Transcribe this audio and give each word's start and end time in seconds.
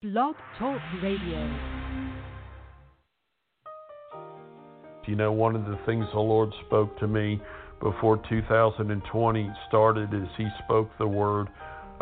Blog 0.00 0.36
Talk 0.60 0.80
Radio. 1.02 1.58
You 5.08 5.16
know, 5.16 5.32
one 5.32 5.56
of 5.56 5.64
the 5.64 5.76
things 5.86 6.06
the 6.14 6.20
Lord 6.20 6.52
spoke 6.66 6.96
to 7.00 7.08
me 7.08 7.42
before 7.82 8.22
2020 8.28 9.50
started 9.66 10.14
is 10.14 10.28
He 10.36 10.46
spoke 10.62 10.88
the 11.00 11.06
word 11.08 11.48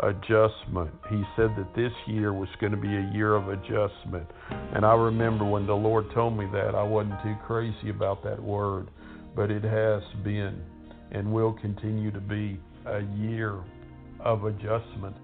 adjustment. 0.01 0.91
He 1.09 1.23
said 1.35 1.49
that 1.57 1.71
this 1.75 1.91
year 2.05 2.33
was 2.33 2.49
going 2.61 2.71
to 2.71 2.77
be 2.77 2.95
a 2.95 3.11
year 3.15 3.33
of 3.33 3.49
adjustment. 3.49 4.27
And 4.75 4.85
I 4.85 4.93
remember 4.93 5.45
when 5.45 5.65
the 5.65 5.73
Lord 5.73 6.05
told 6.13 6.37
me 6.37 6.45
that, 6.53 6.75
I 6.75 6.83
wasn't 6.83 7.19
too 7.23 7.35
crazy 7.47 7.89
about 7.89 8.23
that 8.25 8.39
word, 8.39 8.91
but 9.35 9.49
it 9.49 9.63
has 9.63 10.03
been 10.23 10.61
and 11.11 11.33
will 11.33 11.53
continue 11.53 12.11
to 12.11 12.21
be 12.21 12.59
a 12.85 13.01
year 13.17 13.55
of 14.19 14.43
adjustment. 14.43 15.15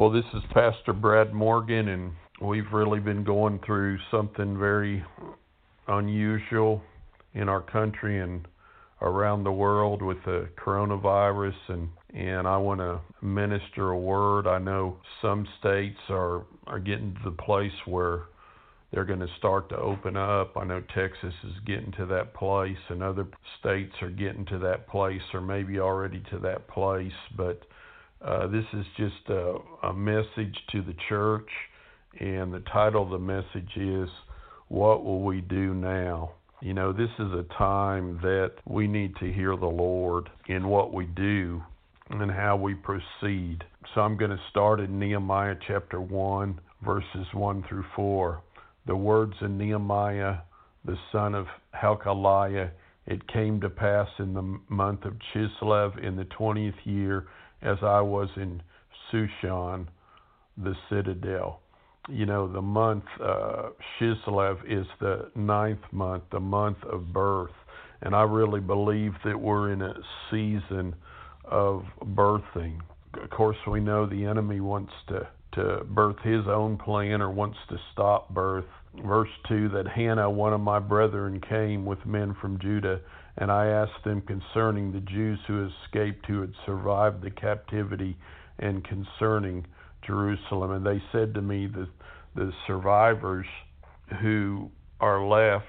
Well, 0.00 0.08
this 0.08 0.24
is 0.32 0.42
Pastor 0.54 0.94
Brad 0.94 1.34
Morgan, 1.34 1.88
and 1.88 2.12
we've 2.40 2.72
really 2.72 3.00
been 3.00 3.22
going 3.22 3.60
through 3.66 3.98
something 4.10 4.58
very 4.58 5.04
unusual 5.88 6.80
in 7.34 7.50
our 7.50 7.60
country 7.60 8.18
and 8.18 8.48
around 9.02 9.44
the 9.44 9.52
world 9.52 10.00
with 10.00 10.16
the 10.24 10.48
coronavirus 10.56 11.52
and 11.68 11.90
and 12.14 12.48
I 12.48 12.56
want 12.56 12.80
to 12.80 13.02
minister 13.20 13.90
a 13.90 13.98
word. 13.98 14.46
I 14.46 14.56
know 14.56 14.96
some 15.20 15.46
states 15.58 15.98
are 16.08 16.46
are 16.66 16.78
getting 16.78 17.12
to 17.16 17.20
the 17.24 17.36
place 17.36 17.70
where 17.84 18.22
they're 18.94 19.04
going 19.04 19.20
to 19.20 19.36
start 19.36 19.68
to 19.68 19.76
open 19.76 20.16
up. 20.16 20.56
I 20.56 20.64
know 20.64 20.82
Texas 20.94 21.34
is 21.44 21.52
getting 21.66 21.92
to 21.98 22.06
that 22.06 22.32
place 22.32 22.78
and 22.88 23.02
other 23.02 23.26
states 23.58 23.92
are 24.00 24.08
getting 24.08 24.46
to 24.46 24.58
that 24.60 24.88
place 24.88 25.20
or 25.34 25.42
maybe 25.42 25.78
already 25.78 26.22
to 26.30 26.38
that 26.38 26.68
place, 26.68 27.12
but 27.36 27.66
uh, 28.24 28.46
this 28.48 28.64
is 28.72 28.84
just 28.96 29.28
a, 29.28 29.56
a 29.84 29.92
message 29.92 30.56
to 30.72 30.82
the 30.82 30.94
church 31.08 31.48
and 32.18 32.52
the 32.52 32.62
title 32.72 33.02
of 33.02 33.10
the 33.10 33.18
message 33.18 33.70
is 33.76 34.08
what 34.68 35.04
will 35.04 35.22
we 35.22 35.40
do 35.40 35.74
now? 35.74 36.32
You 36.60 36.74
know, 36.74 36.92
this 36.92 37.10
is 37.18 37.32
a 37.32 37.46
time 37.56 38.18
that 38.22 38.52
we 38.66 38.86
need 38.86 39.16
to 39.16 39.32
hear 39.32 39.56
the 39.56 39.66
Lord 39.66 40.28
in 40.48 40.68
what 40.68 40.92
we 40.92 41.06
do 41.06 41.62
and 42.10 42.30
how 42.30 42.56
we 42.56 42.74
proceed. 42.74 43.64
So 43.94 44.00
I'm 44.00 44.16
going 44.16 44.32
to 44.32 44.40
start 44.50 44.80
in 44.80 44.98
Nehemiah 44.98 45.54
chapter 45.66 46.00
1, 46.00 46.60
verses 46.84 47.26
1 47.32 47.64
through 47.68 47.84
4. 47.96 48.42
The 48.86 48.96
words 48.96 49.34
in 49.40 49.56
Nehemiah, 49.56 50.38
the 50.84 50.96
son 51.12 51.34
of 51.34 51.46
Hachaliah, 51.74 52.70
it 53.06 53.26
came 53.28 53.60
to 53.60 53.70
pass 53.70 54.08
in 54.18 54.34
the 54.34 54.58
month 54.68 55.04
of 55.04 55.14
Chislev 55.32 56.02
in 56.04 56.16
the 56.16 56.26
20th 56.38 56.74
year, 56.84 57.26
as 57.62 57.78
I 57.82 58.00
was 58.00 58.28
in 58.36 58.62
Shushan, 59.10 59.86
the 60.56 60.74
citadel. 60.88 61.60
You 62.08 62.26
know, 62.26 62.50
the 62.50 62.62
month 62.62 63.04
uh, 63.22 63.70
Chislev 63.98 64.58
is 64.66 64.86
the 65.00 65.30
ninth 65.34 65.80
month, 65.92 66.24
the 66.32 66.40
month 66.40 66.78
of 66.84 67.12
birth. 67.12 67.50
And 68.02 68.14
I 68.14 68.22
really 68.22 68.60
believe 68.60 69.12
that 69.24 69.38
we're 69.38 69.72
in 69.72 69.82
a 69.82 69.94
season 70.30 70.94
of 71.44 71.84
birthing. 72.02 72.80
Of 73.22 73.30
course, 73.30 73.56
we 73.70 73.80
know 73.80 74.06
the 74.06 74.24
enemy 74.24 74.60
wants 74.60 74.92
to, 75.08 75.28
to 75.52 75.84
birth 75.84 76.16
his 76.22 76.46
own 76.46 76.78
plan 76.78 77.20
or 77.20 77.30
wants 77.30 77.58
to 77.68 77.76
stop 77.92 78.32
birth. 78.32 78.64
Verse 79.04 79.28
2 79.48 79.68
that 79.70 79.86
Hanani, 79.86 80.32
one 80.32 80.52
of 80.52 80.60
my 80.60 80.78
brethren, 80.78 81.40
came 81.48 81.84
with 81.84 82.04
men 82.06 82.34
from 82.40 82.58
Judah, 82.58 83.00
and 83.36 83.50
I 83.50 83.66
asked 83.66 84.04
them 84.04 84.22
concerning 84.22 84.92
the 84.92 85.00
Jews 85.00 85.38
who 85.46 85.68
escaped, 85.68 86.26
who 86.26 86.40
had 86.40 86.52
survived 86.66 87.22
the 87.22 87.30
captivity, 87.30 88.16
and 88.58 88.84
concerning 88.84 89.66
Jerusalem. 90.06 90.72
And 90.72 90.84
they 90.84 91.02
said 91.12 91.34
to 91.34 91.42
me 91.42 91.66
that 91.68 91.88
the 92.34 92.52
survivors 92.66 93.46
who 94.20 94.70
are 95.00 95.24
left 95.24 95.66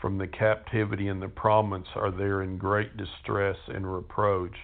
from 0.00 0.18
the 0.18 0.26
captivity 0.26 1.08
in 1.08 1.20
the 1.20 1.28
promise 1.28 1.86
are 1.94 2.10
there 2.10 2.42
in 2.42 2.58
great 2.58 2.96
distress 2.96 3.56
and 3.68 3.90
reproach. 3.90 4.56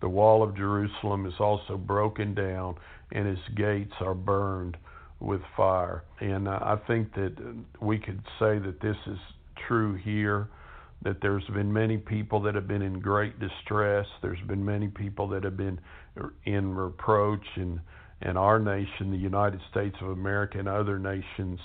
The 0.00 0.08
wall 0.08 0.42
of 0.42 0.56
Jerusalem 0.56 1.26
is 1.26 1.34
also 1.38 1.76
broken 1.76 2.34
down, 2.34 2.76
and 3.12 3.28
its 3.28 3.40
gates 3.56 3.94
are 4.00 4.14
burned 4.14 4.76
with 5.20 5.40
fire. 5.56 6.04
And 6.20 6.48
I 6.48 6.76
think 6.86 7.14
that 7.14 7.34
we 7.80 7.98
could 7.98 8.20
say 8.38 8.58
that 8.58 8.80
this 8.80 8.96
is 9.06 9.18
true 9.66 9.94
here. 9.94 10.48
That 11.02 11.20
there's 11.22 11.44
been 11.54 11.72
many 11.72 11.96
people 11.96 12.40
that 12.42 12.54
have 12.54 12.66
been 12.66 12.82
in 12.82 12.98
great 12.98 13.38
distress. 13.38 14.06
There's 14.20 14.40
been 14.48 14.64
many 14.64 14.88
people 14.88 15.28
that 15.28 15.44
have 15.44 15.56
been 15.56 15.78
in 16.44 16.74
reproach, 16.74 17.46
and 17.56 17.80
and 18.20 18.36
our 18.36 18.58
nation, 18.58 19.12
the 19.12 19.16
United 19.16 19.60
States 19.70 19.96
of 20.02 20.08
America, 20.08 20.58
and 20.58 20.68
other 20.68 20.98
nations 20.98 21.60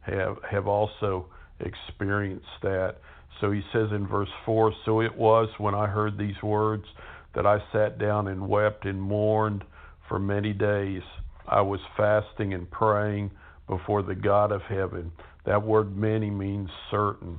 have 0.00 0.38
have 0.50 0.66
also 0.66 1.26
experienced 1.60 2.46
that. 2.62 2.96
So 3.40 3.50
he 3.50 3.60
says 3.72 3.88
in 3.92 4.06
verse 4.06 4.30
four. 4.46 4.72
So 4.84 5.00
it 5.00 5.14
was 5.14 5.48
when 5.58 5.74
I 5.74 5.86
heard 5.86 6.16
these 6.16 6.42
words 6.42 6.84
that 7.34 7.46
I 7.46 7.58
sat 7.72 7.98
down 7.98 8.28
and 8.28 8.48
wept 8.48 8.86
and 8.86 9.00
mourned 9.00 9.62
for 10.08 10.18
many 10.18 10.52
days. 10.52 11.02
I 11.46 11.60
was 11.60 11.80
fasting 11.96 12.54
and 12.54 12.70
praying 12.70 13.30
before 13.68 14.02
the 14.02 14.14
God 14.14 14.52
of 14.52 14.62
heaven. 14.62 15.12
That 15.46 15.62
word 15.62 15.96
many 15.96 16.30
means 16.30 16.68
certain. 16.90 17.38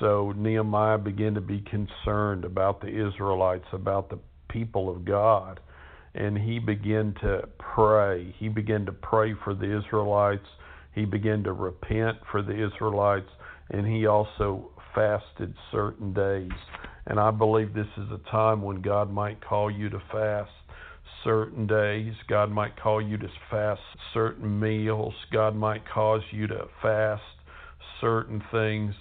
So 0.00 0.32
Nehemiah 0.36 0.98
began 0.98 1.34
to 1.34 1.40
be 1.40 1.60
concerned 1.60 2.44
about 2.44 2.80
the 2.80 2.88
Israelites, 2.88 3.66
about 3.72 4.08
the 4.08 4.18
people 4.48 4.88
of 4.88 5.04
God. 5.04 5.60
And 6.14 6.36
he 6.36 6.58
began 6.58 7.14
to 7.20 7.48
pray. 7.58 8.34
He 8.38 8.48
began 8.48 8.86
to 8.86 8.92
pray 8.92 9.34
for 9.44 9.54
the 9.54 9.78
Israelites. 9.78 10.46
He 10.94 11.04
began 11.04 11.44
to 11.44 11.52
repent 11.52 12.16
for 12.32 12.42
the 12.42 12.66
Israelites. 12.66 13.28
And 13.70 13.86
he 13.86 14.06
also 14.06 14.70
fasted 14.94 15.54
certain 15.70 16.12
days. 16.12 16.50
And 17.06 17.20
I 17.20 17.30
believe 17.30 17.74
this 17.74 17.86
is 17.96 18.08
a 18.10 18.30
time 18.30 18.62
when 18.62 18.82
God 18.82 19.12
might 19.12 19.44
call 19.44 19.70
you 19.70 19.88
to 19.90 20.02
fast 20.10 20.50
certain 21.22 21.66
days. 21.66 22.14
God 22.28 22.50
might 22.50 22.80
call 22.80 23.00
you 23.00 23.18
to 23.18 23.28
fast 23.50 23.80
certain 24.14 24.58
meals. 24.58 25.14
God 25.32 25.54
might 25.54 25.82
cause 25.88 26.22
you 26.32 26.46
to 26.48 26.66
fast 26.82 27.22
certain 28.00 28.42
things. 28.50 28.94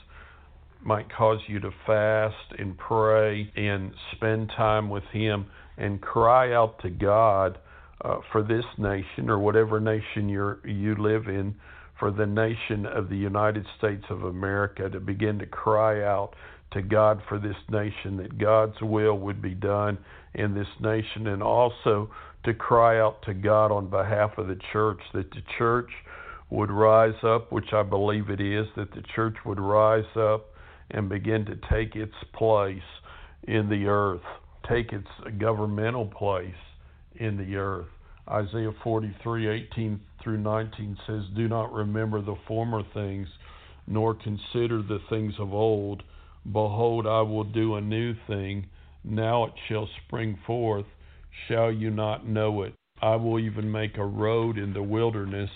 Might 0.81 1.13
cause 1.13 1.39
you 1.47 1.59
to 1.59 1.71
fast 1.85 2.53
and 2.57 2.77
pray 2.77 3.51
and 3.55 3.91
spend 4.15 4.49
time 4.55 4.89
with 4.89 5.03
Him 5.11 5.47
and 5.77 6.01
cry 6.01 6.53
out 6.53 6.79
to 6.81 6.89
God 6.89 7.57
uh, 8.01 8.19
for 8.31 8.41
this 8.41 8.65
nation 8.77 9.29
or 9.29 9.39
whatever 9.39 9.79
nation 9.79 10.29
you 10.29 10.55
you 10.63 10.95
live 10.95 11.27
in, 11.27 11.55
for 11.99 12.11
the 12.11 12.25
nation 12.25 12.85
of 12.85 13.09
the 13.09 13.17
United 13.17 13.65
States 13.77 14.05
of 14.09 14.23
America 14.23 14.89
to 14.89 14.99
begin 14.99 15.37
to 15.39 15.45
cry 15.45 16.03
out 16.03 16.33
to 16.71 16.81
God 16.81 17.21
for 17.27 17.39
this 17.39 17.57
nation, 17.69 18.17
that 18.17 18.37
God's 18.37 18.79
will 18.81 19.17
would 19.17 19.41
be 19.41 19.55
done 19.55 19.97
in 20.33 20.53
this 20.53 20.67
nation, 20.79 21.27
and 21.27 21.43
also 21.43 22.09
to 22.45 22.53
cry 22.53 22.99
out 22.99 23.21
to 23.23 23.33
God 23.33 23.71
on 23.71 23.89
behalf 23.89 24.37
of 24.37 24.47
the 24.47 24.59
church, 24.71 24.99
that 25.13 25.29
the 25.31 25.41
church 25.57 25.89
would 26.49 26.71
rise 26.71 27.21
up, 27.23 27.51
which 27.51 27.73
I 27.73 27.83
believe 27.83 28.29
it 28.29 28.39
is, 28.39 28.67
that 28.75 28.91
the 28.91 29.03
church 29.13 29.35
would 29.45 29.59
rise 29.59 30.05
up 30.15 30.45
and 30.91 31.09
begin 31.09 31.45
to 31.45 31.55
take 31.71 31.95
its 31.95 32.15
place 32.33 32.81
in 33.43 33.69
the 33.69 33.87
earth, 33.87 34.21
take 34.67 34.91
its 34.91 35.07
governmental 35.37 36.05
place 36.05 36.53
in 37.15 37.37
the 37.37 37.55
earth. 37.55 37.87
Isaiah 38.27 38.73
43:18 38.83 39.99
through 40.23 40.37
19 40.37 40.97
says, 41.07 41.23
Do 41.35 41.47
not 41.47 41.73
remember 41.73 42.21
the 42.21 42.35
former 42.47 42.83
things, 42.93 43.27
nor 43.87 44.13
consider 44.13 44.81
the 44.81 44.99
things 45.09 45.33
of 45.39 45.53
old 45.53 46.03
Behold, 46.45 47.05
I 47.05 47.21
will 47.21 47.43
do 47.43 47.75
a 47.75 47.81
new 47.81 48.15
thing. 48.25 48.67
Now 49.03 49.45
it 49.45 49.53
shall 49.67 49.87
spring 50.05 50.37
forth. 50.47 50.85
Shall 51.47 51.71
you 51.71 51.91
not 51.91 52.25
know 52.25 52.63
it? 52.63 52.73
I 53.01 53.15
will 53.17 53.39
even 53.39 53.71
make 53.71 53.97
a 53.97 54.05
road 54.05 54.57
in 54.57 54.73
the 54.73 54.83
wilderness 54.83 55.49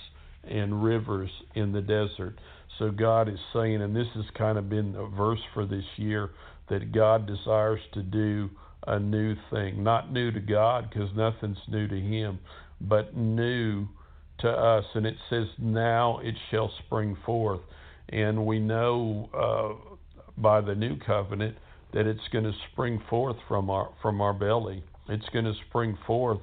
and 0.44 0.84
rivers 0.84 1.32
in 1.56 1.72
the 1.72 1.82
desert. 1.82 2.38
So 2.80 2.92
God 2.92 3.30
is 3.30 3.40
saying, 3.54 3.82
and 3.82 3.96
this 3.96 4.08
has 4.16 4.26
kind 4.38 4.58
of 4.58 4.70
been 4.70 4.96
a 4.96 5.08
verse 5.08 5.40
for 5.54 5.66
this 5.66 5.86
year, 5.98 6.32
that 6.70 6.92
God 6.92 7.28
desires 7.28 7.82
to 7.94 8.02
do 8.02 8.50
a 8.88 9.00
new 9.00 9.36
thing. 9.52 9.84
Not 9.84 10.12
new 10.12 10.32
to 10.32 10.40
God, 10.40 10.90
because 10.90 11.10
nothing's 11.16 11.58
new 11.68 11.88
to 11.88 12.00
Him, 12.00 12.40
but 12.82 13.16
new 13.16 13.88
to 14.40 14.50
us. 14.50 14.86
And 14.96 15.06
it 15.06 15.16
says, 15.30 15.46
Now 15.60 16.20
it 16.24 16.36
shall 16.52 16.72
spring 16.86 17.18
forth. 17.26 17.62
And 18.10 18.46
we 18.46 18.60
know 18.60 19.30
uh, 19.34 19.96
by 20.38 20.62
the 20.62 20.76
new 20.76 20.98
covenant 20.98 21.58
that 21.94 22.08
it's 22.08 22.28
going 22.32 22.44
to 22.44 22.54
spring 22.72 23.02
forth 23.10 23.38
from 23.48 23.70
our 23.70 23.90
from 24.02 24.20
our 24.20 24.34
belly. 24.34 24.84
It's 25.10 25.28
going 25.30 25.46
to 25.46 25.54
spring 25.70 25.98
forth 26.06 26.40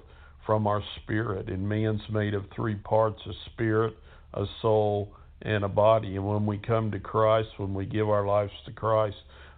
from 0.46 0.66
our 0.66 0.82
spirit. 1.02 1.48
And 1.48 1.68
man's 1.68 2.02
made 2.10 2.34
of 2.34 2.44
three 2.54 2.76
parts: 2.76 3.20
a 3.26 3.32
spirit, 3.50 3.94
a 4.34 4.44
soul, 4.62 5.12
and 5.42 5.64
a 5.64 5.68
body. 5.68 6.16
And 6.16 6.26
when 6.26 6.46
we 6.46 6.58
come 6.58 6.90
to 6.90 7.00
Christ, 7.00 7.48
when 7.56 7.74
we 7.74 7.86
give 7.86 8.08
our 8.08 8.26
lives 8.26 8.52
to 8.66 8.72
Christ, 8.72 9.16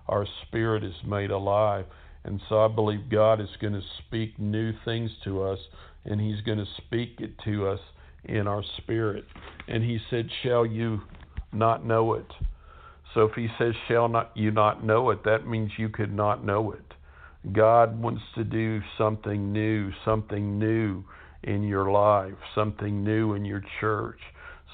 our 0.09 0.27
spirit 0.47 0.85
is 0.85 0.95
made 1.07 1.31
alive. 1.31 1.87
And 2.25 2.41
so 2.49 2.65
I 2.65 2.69
believe 2.69 3.11
God 3.11 3.41
is 3.41 3.49
going 3.61 3.73
to 3.73 3.83
speak 3.99 4.39
new 4.39 4.73
things 4.85 5.11
to 5.25 5.43
us 5.43 5.59
and 6.05 6.21
He's 6.21 6.41
going 6.43 6.59
to 6.59 6.67
speak 6.77 7.17
it 7.19 7.33
to 7.45 7.69
us 7.69 7.81
in 8.25 8.47
our 8.47 8.63
spirit. 8.79 9.25
And 9.69 9.83
He 9.83 9.99
said, 10.11 10.29
Shall 10.43 10.67
you 10.67 11.01
not 11.53 11.85
know 11.85 12.15
it? 12.15 12.27
So 13.15 13.23
if 13.23 13.35
He 13.35 13.49
says, 13.59 13.75
Shall 13.89 14.09
not 14.09 14.31
you 14.35 14.51
not 14.51 14.85
know 14.85 15.11
it, 15.11 15.25
that 15.25 15.47
means 15.47 15.73
you 15.79 15.89
could 15.89 16.15
not 16.15 16.45
know 16.45 16.73
it. 16.73 17.53
God 17.53 18.01
wants 18.01 18.23
to 18.37 18.45
do 18.45 18.81
something 18.97 19.53
new, 19.53 19.91
something 20.05 20.59
new 20.59 21.05
in 21.43 21.65
your 21.65 21.91
life, 21.91 22.35
something 22.55 23.03
new 23.03 23.35
in 23.35 23.45
your 23.45 23.63
church, 23.81 24.21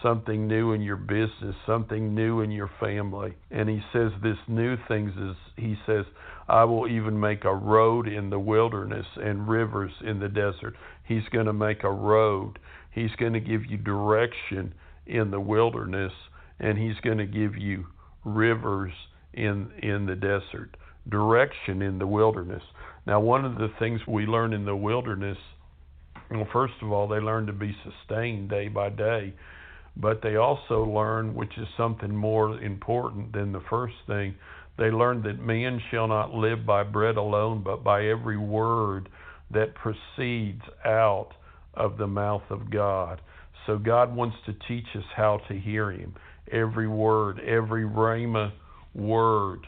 something 0.03 0.47
new 0.47 0.73
in 0.73 0.81
your 0.81 0.97
business, 0.97 1.55
something 1.67 2.15
new 2.15 2.41
in 2.41 2.51
your 2.51 2.71
family. 2.81 3.35
And 3.51 3.69
he 3.69 3.81
says 3.93 4.13
this 4.23 4.37
new 4.47 4.77
things 4.89 5.13
is 5.17 5.37
he 5.57 5.77
says, 5.87 6.05
I 6.49 6.65
will 6.65 6.89
even 6.89 7.19
make 7.19 7.45
a 7.45 7.55
road 7.55 8.09
in 8.09 8.31
the 8.31 8.39
wilderness 8.39 9.07
and 9.17 9.49
rivers 9.49 9.93
in 10.05 10.21
the 10.21 10.29
desert. 10.29 10.75
He's 11.05 11.29
going 11.33 11.47
to 11.47 11.53
make 11.53 11.85
a 11.85 11.91
road. 11.91 12.59
He's 12.91 13.15
going 13.19 13.35
to 13.35 13.41
give 13.41 13.67
you 13.67 13.77
direction 13.77 14.75
in 15.07 15.31
the 15.31 15.41
wilderness 15.41 16.13
and 16.61 16.79
he's 16.79 16.99
going 17.03 17.19
to 17.19 17.27
give 17.27 17.57
you 17.57 17.87
rivers 18.25 18.93
in 19.33 19.71
in 19.83 20.07
the 20.07 20.17
desert 20.17 20.77
direction 21.09 21.83
in 21.83 21.99
the 21.99 22.07
wilderness. 22.07 22.63
Now, 23.07 23.21
one 23.21 23.45
of 23.45 23.55
the 23.55 23.73
things 23.79 24.01
we 24.07 24.27
learn 24.27 24.53
in 24.53 24.65
the 24.65 24.77
wilderness, 24.77 25.39
well, 26.31 26.47
first 26.53 26.75
of 26.83 26.93
all, 26.93 27.09
they 27.09 27.21
learn 27.21 27.47
to 27.47 27.53
be 27.53 27.75
sustained 27.83 28.51
day 28.51 28.69
by 28.69 28.91
day, 28.91 29.33
but 29.99 30.23
they 30.23 30.37
also 30.37 30.85
learn, 30.85 31.35
which 31.35 31.59
is 31.59 31.67
something 31.77 32.15
more 32.15 32.61
important 32.61 33.33
than 33.33 33.53
the 33.53 33.63
first 33.69 33.95
thing, 34.07 34.35
they 34.79 34.91
learn 34.91 35.23
that 35.23 35.41
man 35.41 35.81
shall 35.91 36.07
not 36.07 36.33
live 36.33 36.65
by 36.65 36.85
bread 36.85 37.17
alone, 37.17 37.63
but 37.65 37.83
by 37.83 38.07
every 38.07 38.37
word 38.37 39.09
that 39.51 39.75
proceeds 39.75 40.63
out 40.85 41.31
of 41.75 41.99
the 41.99 42.07
mouth 42.07 42.43
of 42.51 42.71
God. 42.71 43.21
So 43.67 43.77
God 43.77 44.15
wants 44.15 44.37
to 44.47 44.55
teach 44.69 44.87
us 44.95 45.05
how 45.17 45.41
to 45.49 45.59
hear 45.59 45.91
Him. 45.91 46.15
Every 46.51 46.89
word, 46.89 47.41
every 47.41 47.85
rhema 47.85 48.53
word 48.95 49.67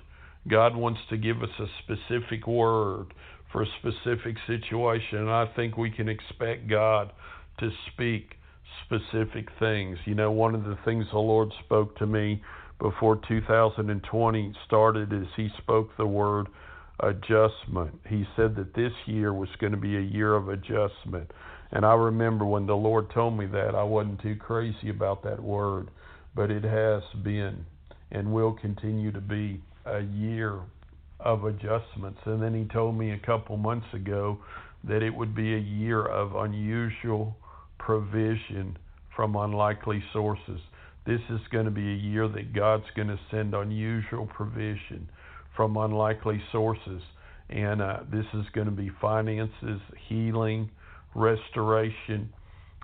God 0.49 0.75
wants 0.75 1.00
to 1.11 1.17
give 1.17 1.43
us 1.43 1.50
a 1.59 1.67
specific 1.83 2.47
word 2.47 3.12
for 3.53 3.62
a 3.62 3.67
specific 3.79 4.37
situation. 4.47 5.19
And 5.19 5.31
I 5.31 5.47
think 5.55 5.76
we 5.76 5.91
can 5.91 6.09
expect 6.09 6.69
God 6.69 7.12
to 7.59 7.71
speak 7.93 8.37
specific 8.85 9.49
things. 9.59 9.99
You 10.05 10.15
know, 10.15 10.31
one 10.31 10.55
of 10.55 10.65
the 10.65 10.79
things 10.85 11.07
the 11.13 11.19
Lord 11.19 11.51
spoke 11.65 11.97
to 11.99 12.07
me 12.07 12.43
before 12.79 13.21
2020 13.29 14.55
started 14.67 15.13
is 15.13 15.27
He 15.37 15.49
spoke 15.59 15.91
the 15.97 16.07
word 16.07 16.49
adjustment. 17.01 17.99
He 18.09 18.27
said 18.37 18.57
that 18.57 18.75
this 18.75 18.93
year 19.07 19.33
was 19.33 19.49
going 19.61 19.73
to 19.73 19.79
be 19.79 19.97
a 19.97 20.01
year 20.01 20.35
of 20.35 20.49
adjustment. 20.49 21.31
And 21.73 21.85
I 21.85 21.95
remember 21.95 22.45
when 22.45 22.67
the 22.67 22.75
Lord 22.75 23.11
told 23.11 23.39
me 23.39 23.47
that, 23.47 23.75
I 23.75 23.83
wasn't 23.83 24.21
too 24.21 24.37
crazy 24.37 24.91
about 24.91 25.23
that 25.25 25.43
word, 25.43 25.91
but 26.35 26.51
it 26.51 26.65
has 26.65 27.03
been 27.23 27.65
and 28.11 28.33
will 28.33 28.53
continue 28.53 29.13
to 29.13 29.21
be 29.21 29.61
a 29.87 30.01
year 30.01 30.61
of 31.21 31.45
adjustments. 31.45 32.21
And 32.25 32.43
then 32.43 32.55
he 32.55 32.65
told 32.65 32.99
me 32.99 33.13
a 33.13 33.19
couple 33.19 33.57
months 33.57 33.87
ago 33.93 34.39
that 34.85 35.03
it 35.03 35.15
would 35.15 35.35
be 35.35 35.55
a 35.55 35.59
year 35.59 36.05
of 36.05 36.35
unusual 36.35 37.37
provision 37.85 38.77
from 39.17 39.37
unlikely 39.37 40.03
sources. 40.12 40.61
This 41.06 41.21
is 41.31 41.41
going 41.50 41.65
to 41.65 41.71
be 41.71 41.93
a 41.93 41.97
year 41.97 42.29
that 42.29 42.55
God's 42.55 42.85
going 42.94 43.09
to 43.09 43.19
send 43.31 43.55
unusual 43.55 44.27
provision 44.27 45.09
from 45.56 45.77
unlikely 45.77 46.43
sources. 46.53 47.03
And 47.49 47.82
uh, 47.82 48.00
this 48.12 48.27
is 48.35 48.44
going 48.55 48.67
to 48.67 48.73
be 48.73 48.91
finances, 49.00 49.81
healing, 50.09 50.71
restoration, 51.15 52.31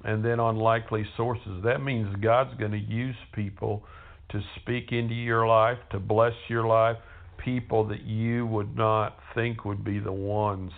and 0.04 0.24
then 0.24 0.40
unlikely 0.40 1.06
sources. 1.16 1.62
That 1.64 1.82
means 1.82 2.14
God's 2.22 2.58
going 2.58 2.72
to 2.72 2.78
use 2.78 3.16
people 3.34 3.82
to 4.30 4.40
speak 4.60 4.90
into 4.90 5.14
your 5.14 5.46
life, 5.46 5.78
to 5.92 6.00
bless 6.00 6.34
your 6.48 6.66
life, 6.66 6.96
people 7.44 7.86
that 7.88 8.02
you 8.02 8.46
would 8.46 8.76
not 8.76 9.16
think 9.34 9.64
would 9.64 9.84
be 9.84 10.00
the 10.00 10.12
ones 10.12 10.72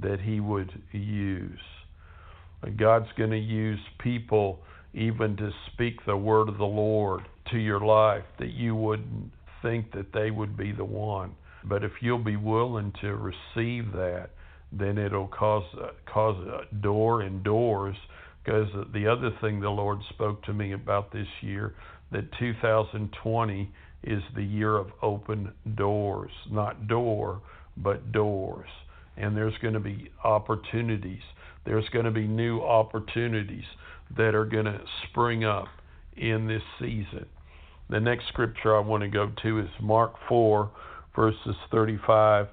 that 0.00 0.20
He 0.20 0.38
would 0.38 0.70
use. 0.92 1.58
God's 2.70 3.08
going 3.16 3.30
to 3.30 3.38
use 3.38 3.80
people 3.98 4.60
even 4.92 5.36
to 5.36 5.50
speak 5.72 6.04
the 6.06 6.16
word 6.16 6.48
of 6.48 6.58
the 6.58 6.64
Lord 6.64 7.22
to 7.50 7.58
your 7.58 7.80
life 7.80 8.24
that 8.38 8.52
you 8.52 8.74
wouldn't 8.74 9.30
think 9.62 9.92
that 9.92 10.12
they 10.12 10.30
would 10.30 10.56
be 10.56 10.72
the 10.72 10.84
one. 10.84 11.34
But 11.64 11.82
if 11.82 11.92
you'll 12.00 12.22
be 12.22 12.36
willing 12.36 12.92
to 13.00 13.14
receive 13.16 13.92
that, 13.92 14.30
then 14.72 14.98
it'll 14.98 15.28
cause 15.28 15.64
cause 16.06 16.36
a 16.46 16.74
door 16.76 17.22
and 17.22 17.42
doors. 17.42 17.96
Because 18.44 18.68
the 18.92 19.06
other 19.06 19.30
thing 19.40 19.60
the 19.60 19.70
Lord 19.70 19.98
spoke 20.10 20.42
to 20.44 20.52
me 20.52 20.72
about 20.72 21.12
this 21.12 21.26
year 21.40 21.74
that 22.12 22.30
2020 22.38 23.72
is 24.02 24.22
the 24.36 24.42
year 24.42 24.76
of 24.76 24.88
open 25.02 25.52
doors, 25.76 26.30
not 26.50 26.86
door, 26.86 27.40
but 27.76 28.12
doors. 28.12 28.68
And 29.16 29.36
there's 29.36 29.56
going 29.62 29.74
to 29.74 29.80
be 29.80 30.10
opportunities. 30.22 31.22
There's 31.64 31.88
going 31.90 32.04
to 32.04 32.10
be 32.10 32.26
new 32.26 32.60
opportunities 32.60 33.64
that 34.16 34.34
are 34.34 34.44
going 34.44 34.66
to 34.66 34.80
spring 35.08 35.44
up 35.44 35.68
in 36.16 36.46
this 36.46 36.62
season. 36.78 37.26
The 37.90 38.00
next 38.00 38.28
scripture 38.28 38.76
I 38.76 38.80
want 38.80 39.02
to 39.02 39.08
go 39.08 39.30
to 39.42 39.60
is 39.60 39.68
Mark 39.80 40.14
4, 40.28 40.70
verses 41.14 41.56
35 41.70 42.48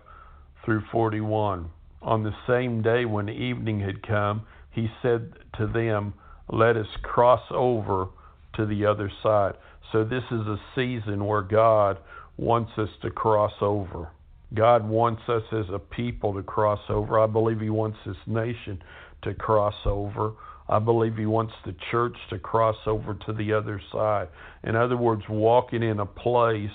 through 0.65 0.83
41. 0.91 1.69
On 2.01 2.23
the 2.23 2.35
same 2.47 2.81
day 2.81 3.05
when 3.05 3.29
evening 3.29 3.79
had 3.79 4.05
come, 4.05 4.45
he 4.71 4.89
said 5.01 5.33
to 5.57 5.67
them, 5.67 6.13
Let 6.49 6.77
us 6.77 6.87
cross 7.03 7.43
over 7.51 8.07
to 8.55 8.65
the 8.65 8.85
other 8.85 9.11
side. 9.21 9.53
So 9.91 10.03
this 10.03 10.23
is 10.31 10.41
a 10.47 10.57
season 10.75 11.25
where 11.25 11.41
God 11.41 11.97
wants 12.37 12.71
us 12.77 12.89
to 13.01 13.11
cross 13.11 13.53
over. 13.61 14.09
God 14.53 14.87
wants 14.87 15.21
us 15.29 15.43
as 15.53 15.65
a 15.73 15.79
people 15.79 16.33
to 16.33 16.43
cross 16.43 16.81
over. 16.89 17.19
I 17.19 17.27
believe 17.27 17.61
He 17.61 17.69
wants 17.69 17.97
this 18.05 18.17
nation 18.27 18.81
to 19.23 19.33
cross 19.33 19.75
over. 19.85 20.33
I 20.69 20.79
believe 20.79 21.17
He 21.17 21.25
wants 21.25 21.53
the 21.65 21.75
church 21.91 22.15
to 22.29 22.39
cross 22.39 22.77
over 22.85 23.13
to 23.25 23.33
the 23.33 23.53
other 23.53 23.81
side. 23.91 24.29
In 24.63 24.75
other 24.75 24.97
words, 24.97 25.23
walking 25.29 25.83
in 25.83 25.99
a 25.99 26.05
place 26.05 26.69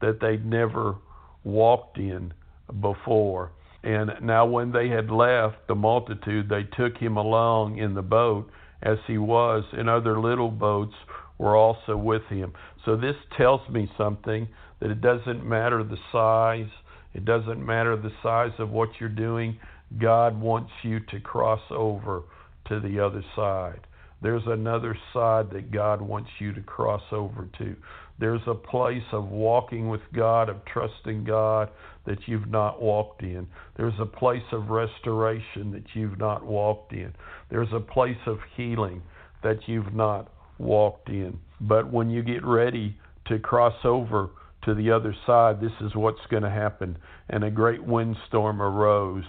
that 0.00 0.20
they'd 0.20 0.44
never 0.44 0.96
walked 1.44 1.98
in 1.98 2.32
before. 2.80 3.52
And 3.82 4.10
now, 4.22 4.46
when 4.46 4.70
they 4.70 4.88
had 4.88 5.10
left 5.10 5.66
the 5.66 5.74
multitude, 5.74 6.48
they 6.48 6.62
took 6.76 6.96
him 6.98 7.16
along 7.16 7.78
in 7.78 7.94
the 7.94 8.02
boat 8.02 8.48
as 8.82 8.98
he 9.06 9.18
was, 9.18 9.64
and 9.72 9.88
other 9.88 10.20
little 10.20 10.50
boats 10.50 10.94
were 11.38 11.56
also 11.56 11.96
with 11.96 12.22
him. 12.28 12.52
So 12.84 12.96
this 12.96 13.16
tells 13.36 13.68
me 13.68 13.90
something 13.98 14.48
that 14.80 14.90
it 14.90 15.00
doesn't 15.00 15.44
matter 15.44 15.82
the 15.82 15.96
size, 16.12 16.70
it 17.14 17.24
doesn't 17.24 17.64
matter 17.64 17.96
the 17.96 18.12
size 18.22 18.52
of 18.58 18.70
what 18.70 18.88
you're 19.00 19.08
doing. 19.08 19.58
God 19.98 20.40
wants 20.40 20.70
you 20.82 21.00
to 21.10 21.20
cross 21.20 21.62
over 21.70 22.22
to 22.68 22.80
the 22.80 23.00
other 23.04 23.24
side. 23.36 23.80
There's 24.22 24.46
another 24.46 24.96
side 25.12 25.50
that 25.50 25.72
God 25.72 26.00
wants 26.00 26.30
you 26.38 26.52
to 26.52 26.60
cross 26.60 27.02
over 27.10 27.48
to. 27.58 27.74
There's 28.20 28.42
a 28.46 28.54
place 28.54 29.02
of 29.12 29.28
walking 29.28 29.88
with 29.88 30.02
God, 30.14 30.48
of 30.48 30.64
trusting 30.64 31.24
God 31.24 31.70
that 32.06 32.18
you've 32.26 32.48
not 32.48 32.80
walked 32.80 33.22
in. 33.22 33.48
There's 33.76 33.98
a 34.00 34.06
place 34.06 34.42
of 34.52 34.70
restoration 34.70 35.72
that 35.72 35.86
you've 35.94 36.18
not 36.18 36.44
walked 36.44 36.92
in. 36.92 37.12
There's 37.50 37.72
a 37.72 37.80
place 37.80 38.18
of 38.26 38.38
healing 38.56 39.02
that 39.42 39.66
you've 39.66 39.92
not 39.92 40.30
walked 40.58 41.08
in. 41.08 41.38
But 41.60 41.92
when 41.92 42.10
you 42.10 42.22
get 42.22 42.44
ready 42.44 42.96
to 43.26 43.40
cross 43.40 43.74
over 43.84 44.30
to 44.64 44.74
the 44.74 44.92
other 44.92 45.16
side, 45.26 45.60
this 45.60 45.72
is 45.80 45.96
what's 45.96 46.24
going 46.30 46.44
to 46.44 46.50
happen. 46.50 46.96
And 47.28 47.42
a 47.42 47.50
great 47.50 47.84
windstorm 47.84 48.62
arose, 48.62 49.24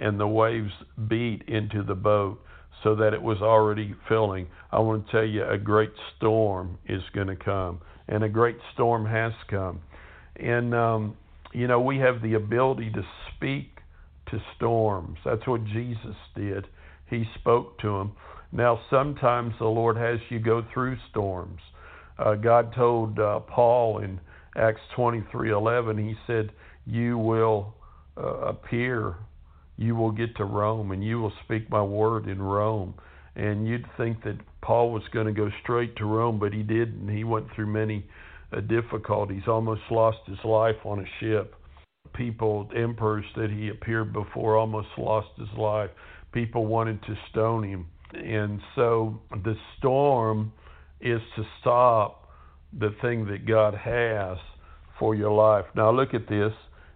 and 0.00 0.18
the 0.18 0.26
waves 0.26 0.72
beat 1.08 1.42
into 1.48 1.82
the 1.82 1.94
boat 1.94 2.38
so 2.82 2.94
that 2.96 3.14
it 3.14 3.22
was 3.22 3.38
already 3.40 3.94
filling. 4.08 4.46
I 4.70 4.78
want 4.80 5.06
to 5.06 5.12
tell 5.12 5.24
you, 5.24 5.44
a 5.44 5.58
great 5.58 5.92
storm 6.16 6.78
is 6.86 7.02
going 7.14 7.28
to 7.28 7.36
come, 7.36 7.80
and 8.08 8.22
a 8.22 8.28
great 8.28 8.58
storm 8.74 9.06
has 9.06 9.32
come. 9.48 9.80
And, 10.36 10.74
um, 10.74 11.16
you 11.52 11.66
know, 11.66 11.80
we 11.80 11.98
have 11.98 12.20
the 12.22 12.34
ability 12.34 12.90
to 12.90 13.02
speak 13.34 13.78
to 14.30 14.40
storms. 14.56 15.18
That's 15.24 15.46
what 15.46 15.64
Jesus 15.66 16.16
did. 16.34 16.66
He 17.08 17.24
spoke 17.36 17.78
to 17.80 17.98
them. 17.98 18.12
Now, 18.52 18.80
sometimes 18.90 19.54
the 19.58 19.66
Lord 19.66 19.96
has 19.96 20.18
you 20.28 20.38
go 20.38 20.64
through 20.72 20.96
storms. 21.10 21.60
Uh, 22.18 22.34
God 22.34 22.72
told 22.74 23.18
uh, 23.18 23.40
Paul 23.40 23.98
in 23.98 24.20
Acts 24.56 24.80
23:11, 24.96 25.98
He 25.98 26.14
said, 26.26 26.52
"You 26.86 27.18
will 27.18 27.74
uh, 28.16 28.36
appear, 28.46 29.16
you 29.76 29.96
will 29.96 30.12
get 30.12 30.36
to 30.36 30.44
Rome, 30.44 30.92
and 30.92 31.04
you 31.04 31.20
will 31.20 31.32
speak 31.44 31.70
my 31.70 31.82
word 31.82 32.28
in 32.28 32.40
Rome." 32.40 32.94
And 33.36 33.66
you'd 33.66 33.86
think 33.96 34.22
that 34.22 34.38
Paul 34.62 34.92
was 34.92 35.02
going 35.12 35.26
to 35.26 35.32
go 35.32 35.50
straight 35.62 35.96
to 35.96 36.04
Rome, 36.04 36.38
but 36.38 36.52
he 36.52 36.62
didn't. 36.62 37.08
He 37.08 37.24
went 37.24 37.46
through 37.54 37.66
many 37.66 38.04
uh, 38.52 38.60
difficulties, 38.60 39.42
almost 39.48 39.82
lost 39.90 40.18
his 40.26 40.38
life 40.44 40.76
on 40.84 41.00
a 41.00 41.04
ship. 41.18 41.56
People, 42.12 42.70
emperors 42.76 43.24
that 43.34 43.50
he 43.50 43.70
appeared 43.70 44.12
before, 44.12 44.56
almost 44.56 44.88
lost 44.96 45.28
his 45.36 45.48
life 45.58 45.90
people 46.34 46.66
wanted 46.66 47.00
to 47.04 47.14
stone 47.30 47.62
him. 47.62 47.86
And 48.12 48.60
so 48.74 49.20
the 49.30 49.54
storm 49.78 50.52
is 51.00 51.20
to 51.36 51.44
stop 51.60 52.28
the 52.78 52.94
thing 53.00 53.26
that 53.26 53.46
God 53.46 53.74
has 53.74 54.36
for 54.98 55.14
your 55.14 55.30
life. 55.30 55.64
Now 55.74 55.90
look 55.92 56.12
at 56.12 56.28
this 56.28 56.52